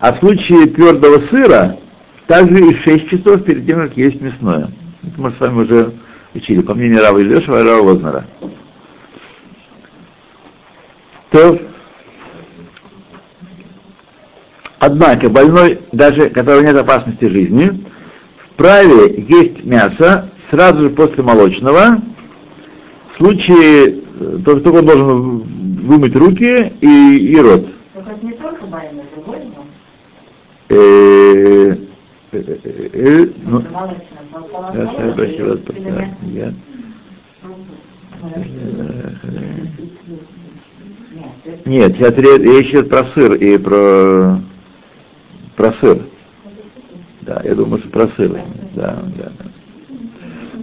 [0.00, 1.78] А в случае твердого сыра,
[2.26, 4.72] также и 6 часов перед тем, как есть мясное.
[5.04, 5.92] Это мы с вами уже
[6.34, 8.24] учили, по мнению Рава Ильешева и Рава Вознера.
[11.30, 11.60] То,
[14.80, 17.86] однако, больной, даже которого нет опасности жизни,
[18.52, 22.02] вправе есть мясо сразу же после молочного,
[23.12, 24.02] в случае,
[24.44, 25.38] то, только он должен
[25.86, 27.66] вымыть руки и, и рот.
[27.94, 29.38] Только не только больной, другой
[30.68, 31.76] Э,
[32.32, 32.56] э,
[32.92, 34.18] э, ну, Молочно,
[35.02, 35.14] я
[36.22, 36.54] я.
[41.66, 44.40] Нет, сейчас про сыр и про,
[45.56, 46.02] про сыр.
[47.22, 48.36] Да, я думаю, что просыл.
[48.74, 49.32] Да, да.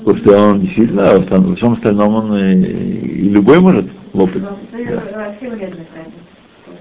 [0.10, 4.42] Потому что он действительно, во всем- во всем остальном он и, и любой может лопать.
[4.42, 6.14] Ну, это вообще вредно, кстати.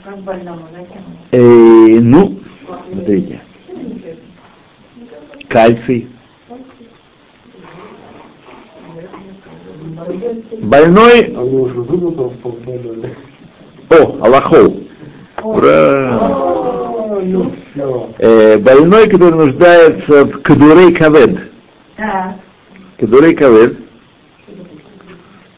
[0.02, 1.02] Как больному, зачем?
[1.32, 2.38] Э, ну,
[2.90, 3.40] смотрите.
[5.46, 6.08] Кальций.
[10.62, 11.40] Больной, А
[13.90, 14.72] о, Аллахов.
[15.42, 16.18] Ура!
[16.18, 17.20] А,
[17.74, 18.10] ну.
[18.18, 21.40] Э, больной, который нуждается в кадурей кавед.
[21.98, 22.34] Да.
[22.98, 23.78] Кадурей кавед.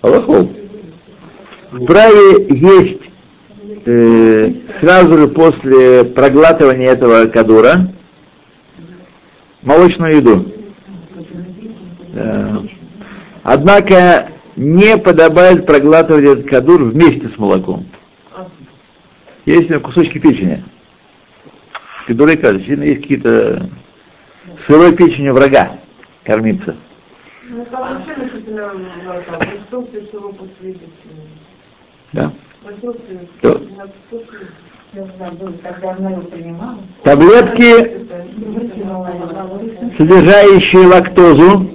[0.03, 0.50] Аллахов.
[1.72, 3.00] Вправе есть
[3.87, 7.92] э, сразу же после проглатывания этого кадура
[9.62, 10.53] молочную еду.
[12.12, 12.62] Да.
[13.42, 17.87] Однако не подобает проглатывать этот кадур вместе с молоком.
[19.46, 20.62] Есть кусочки печени.
[22.07, 23.70] Кадуры действительно есть какие-то
[24.66, 25.79] сырой печенью врага
[26.24, 26.76] кормиться.
[27.50, 30.86] Ну, там вообще написано в инструкции, что вы последуете.
[32.12, 32.30] Да.
[37.02, 38.06] Таблетки,
[39.98, 41.70] содержащие лактозу,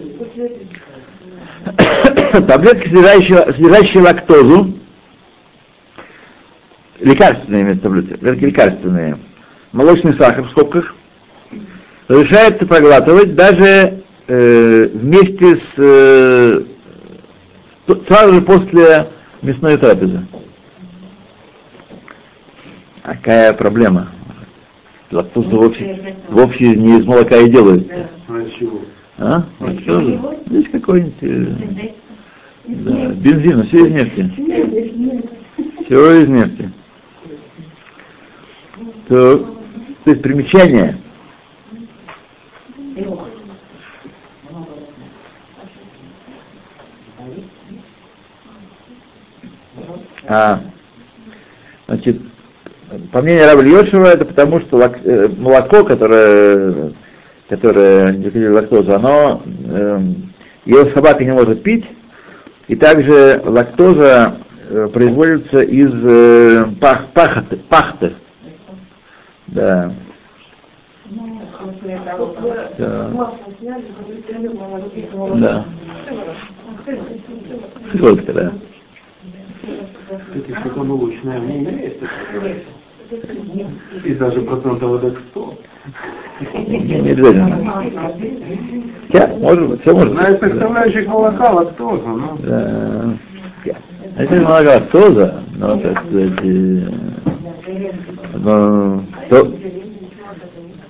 [2.48, 4.74] таблетки, содержащие, содержащие лактозу,
[7.02, 9.18] лекарственные таблетки, таблетки лекарственные,
[9.74, 10.96] молочный сахар в скобках,
[12.08, 16.64] разрешается проглатывать даже э, вместе с э,
[18.08, 19.08] сразу же после
[19.42, 20.26] мясной трапезы.
[23.04, 24.12] Какая проблема?
[25.12, 27.88] Лактозу вовсе, вовсе не из молока и делают.
[28.28, 28.82] А чего?
[29.18, 29.44] А?
[29.60, 30.20] Вот что же?
[30.48, 31.92] Здесь какой-нибудь э,
[32.68, 34.32] да, бензин, все из нефти.
[35.86, 36.72] Все из нефти.
[39.08, 39.38] То,
[40.04, 40.98] то есть примечание.
[42.96, 43.28] его.
[50.28, 50.60] А,
[51.88, 52.22] значит,
[53.12, 56.94] по мнению Раба Льешева, это потому, что лак- э, молоко, которое,
[57.50, 60.34] которое не лактозу, оно, эм,
[60.66, 61.86] его собака не может пить,
[62.68, 64.38] и также лактоза
[64.70, 68.14] э, производится из э, пах, пахоты, пахты.
[69.48, 69.92] Да.
[72.78, 73.12] Да.
[75.36, 75.66] Да.
[77.96, 78.52] Сколько, да.
[80.08, 80.52] Кстати,
[81.40, 82.66] в ней есть.
[84.04, 85.58] И даже процентов так 100.
[86.54, 87.74] Не, обязательно.
[89.12, 90.24] Хотя, может быть, все может быть.
[90.40, 90.50] да.
[90.50, 92.38] составляющих молока лактоза, ну.
[92.40, 93.18] Да.
[94.18, 96.88] Это не много лактоза, но, так сказать, э,
[98.34, 99.54] но, то,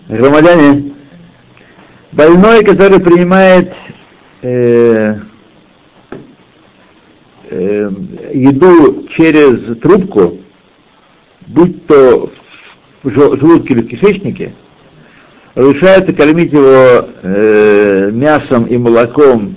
[0.09, 0.93] громадяне,
[2.11, 3.73] больной, который принимает
[4.41, 5.15] э,
[7.55, 7.89] э,
[8.33, 10.39] еду через трубку,
[11.47, 12.31] будь то
[13.03, 14.53] в жел- желудке или в кишечнике,
[15.55, 19.55] разрешается кормить его э, мясом и молоком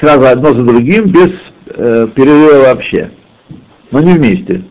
[0.00, 1.30] сразу одно за другим, без
[1.68, 3.10] э, перерыва вообще.
[3.90, 4.62] Но не вместе.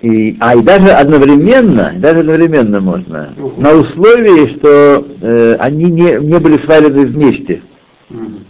[0.00, 3.60] И, а и даже одновременно, даже одновременно можно, Мгм.
[3.60, 7.62] на условии, что э, они не, не были сварены вместе.
[8.08, 8.44] Мгм.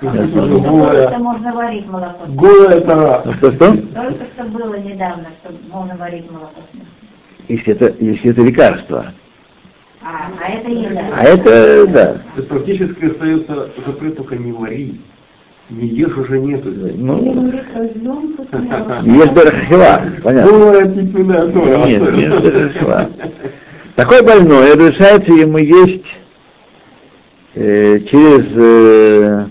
[0.00, 2.80] Это голая- что можно варить молоко.
[2.80, 3.22] Тара.
[3.24, 3.76] Ну, что, что?
[3.76, 6.60] Только что было недавно, что можно варить молоко.
[7.48, 9.06] Если это, если это лекарство.
[10.02, 11.02] А, а это еда.
[11.16, 12.06] А это, да.
[12.12, 15.00] То есть практически остается запрет только не вари.
[15.70, 16.70] Не ешь уже нету.
[16.70, 17.50] Ну,
[19.02, 20.52] есть Берахила, понятно.
[20.52, 21.76] Голая письменная тора.
[21.86, 23.10] Нет, нет Берахила.
[23.96, 26.04] Такой больной разрешается ему есть
[27.54, 29.46] э, через, э,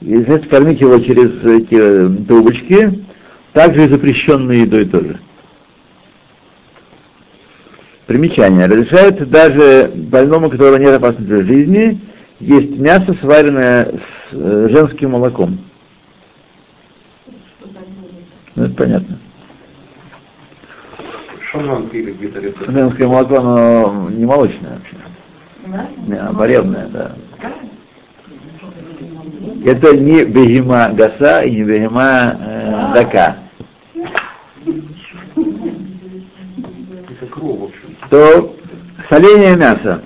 [0.00, 3.04] разрешается кормить его через эти э, трубочки,
[3.52, 5.18] также и запрещенной едой тоже.
[8.06, 8.66] Примечание.
[8.66, 12.00] Разрешается даже больному, у которого нет опасности для жизни,
[12.40, 13.86] есть мясо, сваренное
[14.30, 15.58] с э, женским молоком.
[18.54, 19.18] Ну, это понятно.
[21.40, 22.70] Шаман где-то.
[22.70, 24.96] Женское молоко, оно не молочное вообще.
[25.66, 25.88] Да?
[26.06, 27.12] Не, а баревное, да.
[29.64, 33.36] Это не бегема гаса и не бегема э, дака.
[38.10, 38.56] То
[39.08, 40.02] соление мяса.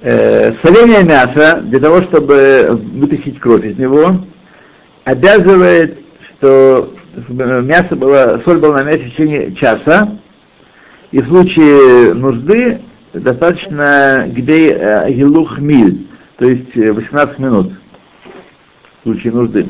[0.00, 4.16] Э, соление мяса для того, чтобы вытащить кровь из него,
[5.04, 6.94] обязывает, что
[7.28, 10.18] мясо было, соль была на мясе в течение часа,
[11.10, 12.80] И в случае нужды
[13.12, 16.07] достаточно где э, гилух миль,
[16.38, 17.72] то есть э, 18 минут
[19.00, 19.68] в случае нужды.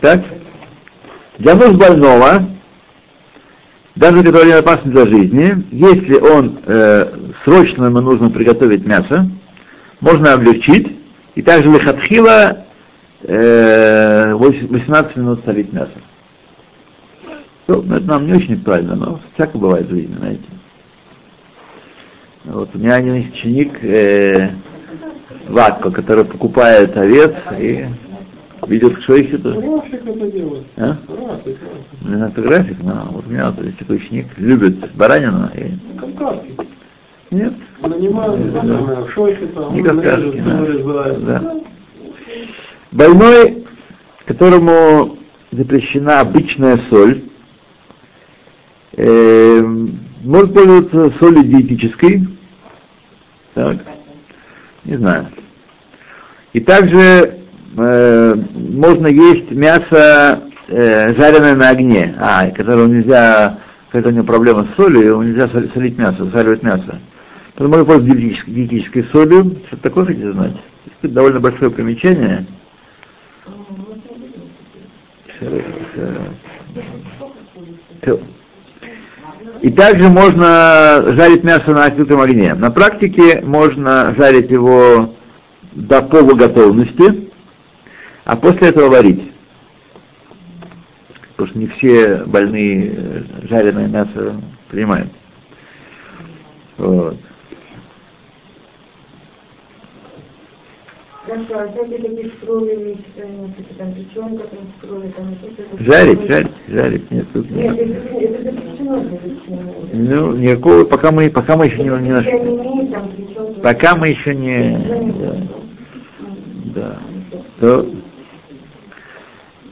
[0.00, 0.22] Так?
[1.38, 2.48] Для нужд больного,
[3.96, 7.12] даже который опасен для жизни, если он э,
[7.44, 9.28] срочно ему нужно приготовить мясо,
[10.00, 10.96] можно облегчить,
[11.34, 12.64] и также лихатхила
[13.22, 15.92] э, 18 минут солить мясо.
[17.66, 20.44] Ну, это нам не очень актуально, но всякое бывает в жизни, знаете.
[22.44, 24.50] Вот у меня один ученик э,
[25.48, 27.86] Ватко, который покупает овец и
[28.66, 29.54] видит, что их это.
[29.54, 30.66] Рафик это делает.
[30.76, 30.96] А?
[31.08, 31.58] Рафик,
[32.02, 35.98] Не знаю, это график, но вот у меня вот есть такой ученик, любит баранину и
[35.98, 36.56] Кавказский.
[37.30, 38.54] нет, Нанимают,
[39.54, 39.74] там.
[39.74, 41.40] Не он кавказский, да.
[41.40, 41.54] Да.
[42.92, 43.64] Больной,
[44.26, 45.18] которому
[45.50, 47.22] запрещена обычная соль,
[48.92, 49.60] э,
[50.22, 52.28] может пользоваться солью диетической.
[53.54, 53.78] Так.
[54.84, 55.28] Не знаю.
[56.52, 57.38] И также
[57.76, 63.58] э, можно есть мясо, э, жареное на огне, а, которого нельзя,
[63.90, 66.98] когда у него проблема с солью, его нельзя сол- солить мясо, соливать мясо.
[67.54, 69.56] Поэтому можно пользоваться диетической, диетической солью.
[69.68, 70.56] Что такое хотите знать?
[71.02, 72.46] Это довольно большое примечание.
[78.02, 78.20] Всё.
[79.62, 82.52] И также можно жарить мясо на открытом огне.
[82.54, 85.14] На практике можно жарить его
[85.70, 87.30] до полуготовности,
[88.24, 89.30] а после этого варить.
[91.30, 94.34] Потому что не все больные э, жареное мясо
[94.68, 95.12] принимают.
[96.76, 97.14] Вот.
[97.14, 97.32] А.
[105.78, 107.10] Жарить, жарить, жарить.
[107.10, 107.78] Нет, тут Нет.
[109.92, 113.60] Ну, никакого, пока мы, пока мы еще не, не нашли.
[113.62, 114.78] Пока мы еще не...
[116.74, 116.98] Да.
[117.30, 117.42] да.
[117.60, 117.86] То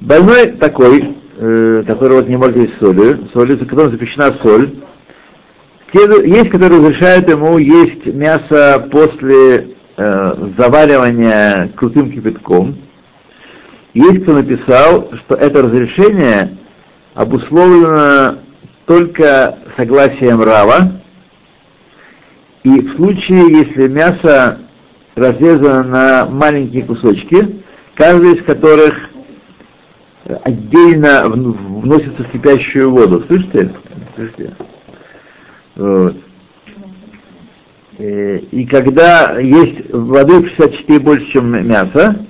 [0.00, 4.74] больной такой, э, который вот не может есть соли, соли, за которым запрещена соль,
[5.92, 12.76] те, есть, которые разрешают ему есть мясо после э, заваривания крутым кипятком.
[13.92, 16.56] Есть, кто написал, что это разрешение
[17.14, 18.38] обусловлено
[18.86, 21.00] только согласием Рава,
[22.62, 24.58] и в случае, если мясо
[25.14, 27.62] разрезано на маленькие кусочки,
[27.94, 29.10] каждый из которых
[30.44, 33.24] отдельно вн- вносится в кипящую воду.
[33.26, 33.74] Слышите?
[34.14, 34.54] Слышите?
[35.76, 36.16] Вот.
[37.98, 42.24] Э, И когда есть воды в 64 больше, чем мясо,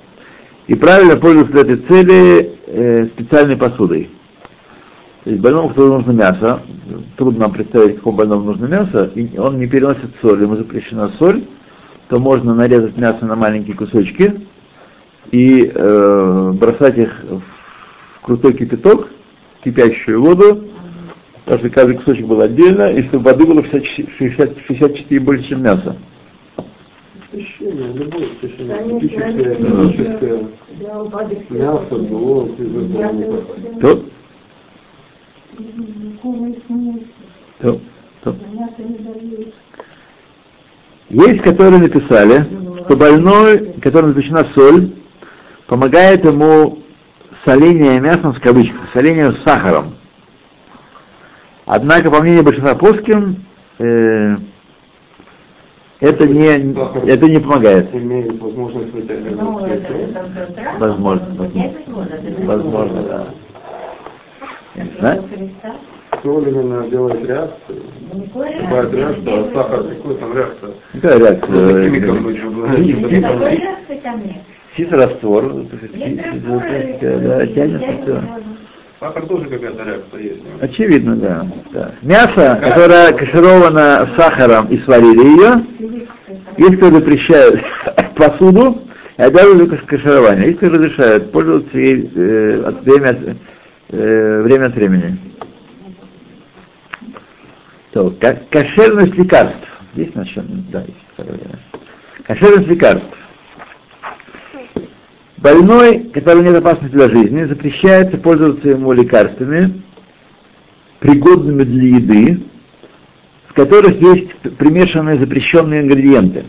[0.67, 4.09] и правильно пользоваться для этой цели э, специальной посудой.
[5.23, 6.61] То есть больному, которому нужно мясо,
[7.15, 11.43] трудно нам представить, какому больному нужно мясо, и он не переносит соль, ему запрещена соль,
[12.09, 14.41] то можно нарезать мясо на маленькие кусочки
[15.31, 19.09] и э, бросать их в крутой кипяток,
[19.59, 20.63] в кипящую воду,
[21.45, 25.61] так что каждый кусочек был отдельно, и чтобы воды было 60, 60, 64 больше, чем
[25.61, 25.95] мяса.
[27.31, 28.27] Течение, любое
[31.03, 31.95] упадок Мясо,
[33.77, 34.01] этого.
[37.59, 37.79] То,
[38.23, 38.35] то, то.
[41.09, 42.45] Есть, которые написали,
[42.85, 44.93] что больной, которому запрещена соль,
[45.67, 46.79] помогает ему
[47.45, 49.95] соление мясом, в кавычках, соление с сахаром.
[51.65, 53.45] Однако, по мнению большинства плоским,
[53.79, 54.35] э,
[55.99, 56.73] это не,
[57.07, 57.93] это не помогает.
[57.93, 57.99] Ну,
[60.79, 63.27] Возможно, Нет, возможно, Возможно, да.
[64.73, 65.75] Христа.
[66.23, 67.81] Соль именно делает реакцию.
[68.33, 70.69] Бывает реакция, а сахар какой там реакция?
[70.93, 71.83] Какая реакция?
[71.89, 72.67] Химиком было.
[72.77, 74.35] Никакой реакции там нет.
[74.77, 75.53] Ситораствор,
[75.93, 78.21] Есть да, тянется все.
[78.99, 80.41] Сахар тоже какая-то реакция есть.
[80.61, 81.47] Очевидно, да.
[81.71, 81.91] да.
[82.03, 85.65] Мясо, которое кашировано сахаром и сварили ее,
[86.57, 87.61] есть кто запрещает
[88.15, 88.81] посуду
[89.17, 90.45] и обязывают к кашированию.
[90.47, 93.37] Есть кто разрешает пользоваться ей э, от время, от-
[93.91, 95.17] э, время от времени.
[97.91, 98.15] То,
[98.49, 99.67] кошерность лекарств.
[99.95, 100.65] Есть на чем?
[100.71, 101.39] Да, есть второе.
[102.25, 103.17] Кошерность лекарств.
[105.37, 109.81] Больной, который нет опасности для жизни, запрещается пользоваться ему лекарствами,
[110.99, 112.43] пригодными для еды,
[113.47, 116.45] в которых есть примешанные запрещенные ингредиенты.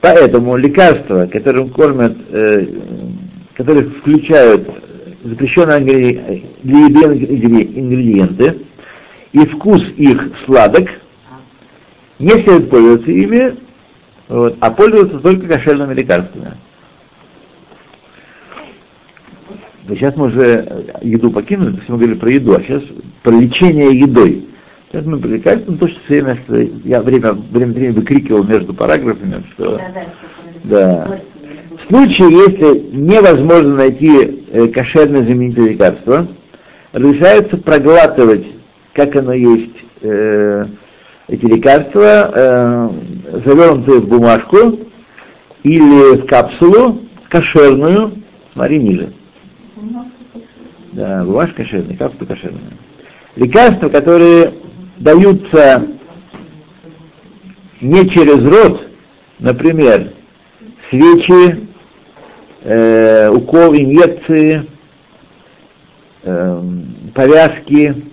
[0.00, 2.66] Поэтому лекарства, которым кормят, э,
[3.54, 4.68] которые включают
[5.22, 5.80] запрещенные
[6.62, 8.58] ингре- ингредиенты,
[9.32, 10.88] и вкус их сладок,
[12.18, 13.56] не следует пользоваться ими,
[14.28, 16.52] вот, а пользоваться только кошерными лекарствами.
[19.88, 22.82] Сейчас мы уже еду покинули, то есть мы говорили про еду, а сейчас
[23.22, 24.46] про лечение едой.
[24.90, 28.74] Сейчас мы про лекарства, то, что все время, что я время, время, время выкрикивал между
[28.74, 31.20] параграфами, что Да, да, да.
[31.90, 36.28] Случае, если невозможно найти э, кошерное заменитель лекарства,
[36.92, 38.46] разрешается проглатывать,
[38.92, 40.66] как оно есть, э,
[41.26, 42.90] эти лекарства, э,
[43.44, 44.78] завернутые в бумажку
[45.64, 48.12] или в капсулу кошерную,
[48.52, 49.12] смотри ниже.
[50.92, 52.72] Да, бумажка кошерная, капсула кошерная.
[53.34, 54.54] Лекарства, которые
[54.96, 55.88] даются
[57.80, 58.86] не через рот,
[59.40, 60.12] например,
[60.88, 61.69] свечи,
[62.62, 64.66] э, укол, инъекции,
[66.22, 66.62] э,
[67.14, 68.04] повязки,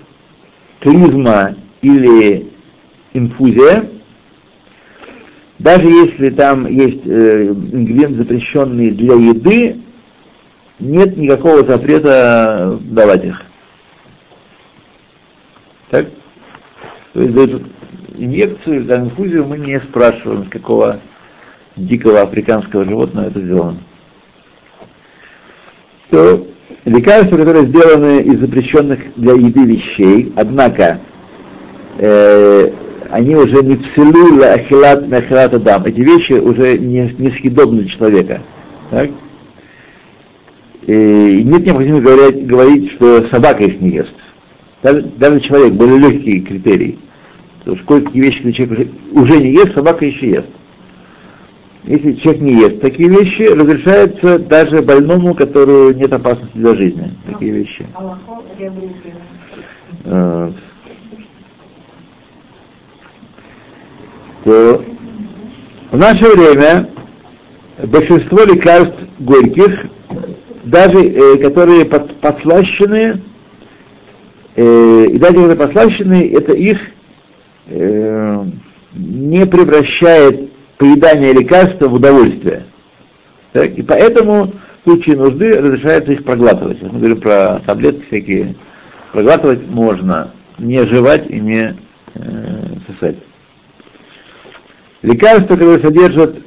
[0.80, 2.52] клизма или
[3.14, 3.89] инфузия,
[5.60, 9.82] даже если там есть э, ингредиенты, запрещенные для еды,
[10.80, 13.41] нет никакого запрета давать их.
[15.89, 16.08] Так?
[17.14, 17.64] То есть дают
[18.16, 21.00] инъекцию или там, инфузию мы не спрашиваем, с какого
[21.76, 23.78] дикого африканского животного это сделано.
[26.10, 26.47] То
[26.86, 30.99] лекарства, которые сделаны из запрещенных для еды вещей, однако
[31.97, 32.72] э,
[33.10, 35.86] они уже не псилу ахилат ахилат адам.
[35.86, 38.41] Эти вещи уже не, не съедобны для человека.
[38.89, 39.10] Так?
[40.86, 44.14] И нет необходимости говорить, говорить, что собака их не ест.
[44.82, 46.99] Даже, даже человек, более легкие критерии.
[47.66, 48.80] То сколько вещи, когда человек
[49.12, 50.47] уже, уже не ест, собака еще ест.
[51.88, 57.14] Если человек не ест такие вещи, разрешается даже больному, которому нет опасности для жизни.
[57.26, 57.88] Такие вещи.
[60.04, 60.54] Вот.
[64.44, 64.84] То
[65.92, 66.90] в наше время
[67.82, 69.86] большинство лекарств горьких,
[70.66, 73.22] даже э, которые под, подслащены,
[74.58, 76.80] э, и даже которые подслащены, это их
[77.68, 78.46] э,
[78.94, 82.66] не превращает поедание лекарства в удовольствие.
[83.54, 83.78] Так?
[83.78, 86.82] И поэтому в случае нужды разрешается их проглатывать.
[86.82, 88.56] Мы говорим про таблетки всякие.
[89.12, 91.76] Проглатывать можно, не жевать и не
[92.14, 93.18] э, сосать.
[95.02, 96.38] Лекарства, которые содержат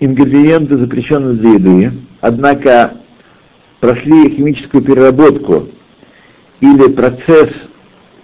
[0.00, 2.94] ингредиенты, запрещенные для еды, однако
[3.80, 5.68] прошли химическую переработку
[6.60, 7.50] или процесс,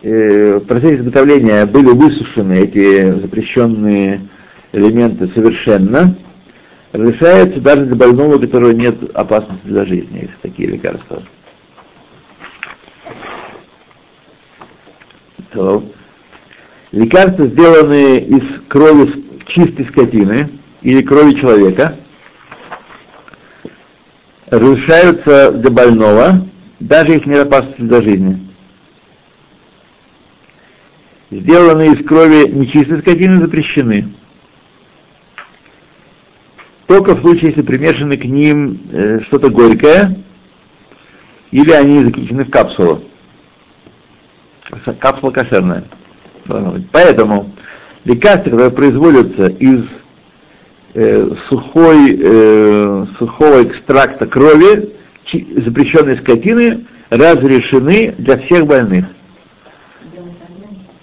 [0.02, 4.28] э, в изготовления были высушены эти запрещенные
[4.74, 6.16] элементы совершенно,
[6.92, 11.22] разрешается даже для больного, у которого нет опасности для жизни, если такие лекарства.
[15.52, 15.84] То.
[16.90, 20.50] Лекарства, сделанные из крови чистой скотины
[20.82, 21.96] или крови человека,
[24.46, 26.48] разрешаются для больного,
[26.80, 28.40] даже если нет опасности для жизни.
[31.30, 34.12] Сделанные из крови нечистой скотины запрещены.
[36.86, 40.18] Только в случае, если примешаны к ним э, что-то горькое,
[41.50, 43.04] или они заключены в капсулу.
[44.98, 45.84] Капсула кошерная.
[46.92, 47.52] Поэтому
[48.04, 49.84] лекарства, которые производятся из
[50.94, 54.94] э, сухой, э, сухого экстракта крови,
[55.64, 59.06] запрещенной скотины, разрешены для всех больных.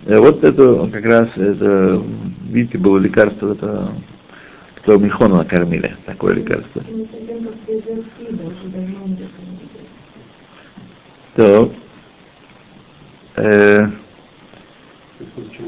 [0.06, 2.02] Э, вот это как раз, это,
[2.50, 3.92] видите, было лекарство, это,
[4.82, 6.84] кто Михона накормили, такое лекарство.
[11.36, 11.70] Так.
[13.36, 13.88] Э,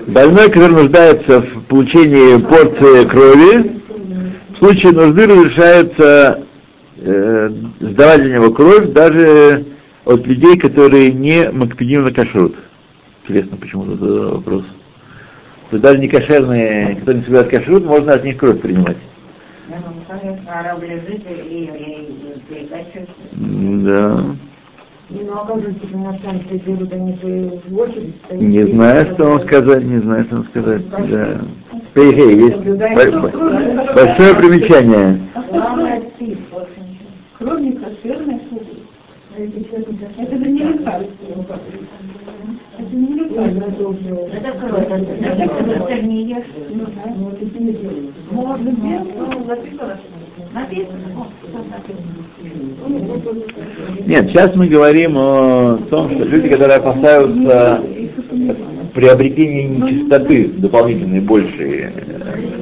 [0.08, 3.82] Больной, который нуждается в получении порции крови,
[4.54, 6.44] в случае нужды разрешается
[6.98, 7.50] э,
[7.80, 9.66] сдавать для него кровь даже
[10.06, 12.56] от людей, которые не макпедим на кашрут.
[13.24, 14.64] Интересно, почему этот вопрос.
[14.64, 14.83] То
[15.74, 18.98] есть даже не кошерные, кто не соблюдает кашрут, можно от них кровь принимать.
[23.32, 24.18] Да.
[24.20, 24.36] Ну?
[28.40, 30.90] Не знаю, что вам сказать, не знаю, что вам сказать.
[30.90, 31.42] Да.
[31.96, 33.30] Эй, есть бо-
[33.94, 35.20] большое примечание.
[37.38, 38.40] Кровь не кошерная,
[40.18, 40.64] Это же не.
[42.84, 43.20] Это не.
[44.34, 44.98] Это кровь, это.
[48.32, 48.58] Ну,
[50.54, 51.28] написано.
[54.06, 57.82] Нет, сейчас мы говорим о том, что люди, которые опасаются
[58.94, 61.88] приобретение нечистоты дополнительной большей.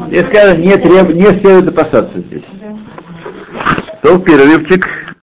[0.07, 2.43] Здесь сказано, не, треб, не следует опасаться здесь.
[4.01, 5.11] То перерывчик.